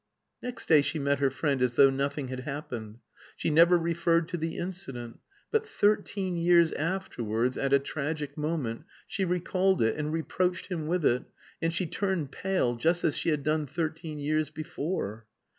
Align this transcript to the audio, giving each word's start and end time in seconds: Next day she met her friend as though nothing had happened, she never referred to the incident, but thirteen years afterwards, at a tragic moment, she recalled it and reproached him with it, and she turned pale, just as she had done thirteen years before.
Next 0.41 0.65
day 0.67 0.81
she 0.81 0.97
met 0.97 1.19
her 1.19 1.29
friend 1.29 1.61
as 1.61 1.75
though 1.75 1.91
nothing 1.91 2.29
had 2.29 2.39
happened, 2.39 2.97
she 3.35 3.51
never 3.51 3.77
referred 3.77 4.27
to 4.29 4.37
the 4.37 4.57
incident, 4.57 5.19
but 5.51 5.67
thirteen 5.67 6.35
years 6.37 6.73
afterwards, 6.73 7.55
at 7.55 7.71
a 7.71 7.77
tragic 7.77 8.35
moment, 8.35 8.85
she 9.05 9.23
recalled 9.23 9.79
it 9.83 9.95
and 9.95 10.11
reproached 10.11 10.71
him 10.71 10.87
with 10.87 11.05
it, 11.05 11.25
and 11.61 11.71
she 11.71 11.85
turned 11.85 12.31
pale, 12.31 12.75
just 12.75 13.03
as 13.03 13.15
she 13.15 13.29
had 13.29 13.43
done 13.43 13.67
thirteen 13.67 14.17
years 14.17 14.49
before. 14.49 15.27